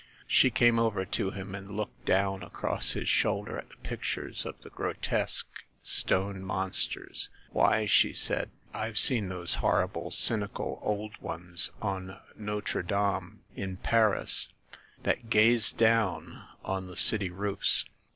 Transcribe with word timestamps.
She 0.25 0.49
came 0.49 0.79
over 0.79 1.05
to 1.05 1.29
him 1.29 1.53
and 1.53 1.77
looked 1.77 2.05
down 2.05 2.41
across 2.41 2.93
his 2.93 3.07
shoulder 3.07 3.55
at 3.59 3.69
the 3.69 3.75
pictures 3.87 4.47
of 4.47 4.59
the 4.63 4.71
grotesque 4.71 5.61
stone 5.83 6.41
mon 6.41 6.71
sters. 6.71 7.27
"Why," 7.51 7.85
she 7.85 8.11
said, 8.11 8.49
"I've 8.73 8.97
seen 8.97 9.29
those 9.29 9.53
horrible 9.61 10.09
cynical 10.09 10.79
old 10.81 11.19
ones 11.21 11.69
on 11.83 12.17
Notre 12.35 12.81
Dame 12.81 13.41
in 13.55 13.77
Paris, 13.77 14.47
that 15.03 15.29
gaze 15.29 15.71
down 15.71 16.45
on 16.65 16.87
the 16.87 16.97
city 16.97 17.29
roofs. 17.29 17.85